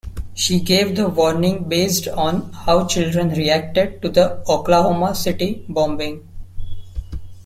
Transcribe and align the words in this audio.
She 0.33 0.59
gave 0.61 0.95
the 0.95 1.07
warning 1.07 1.65
based 1.69 2.07
on 2.07 2.51
how 2.53 2.87
children 2.87 3.29
reacted 3.35 4.01
to 4.01 4.09
the 4.09 4.43
Oklahoma 4.49 5.13
City 5.13 5.63
bombing. 5.69 6.27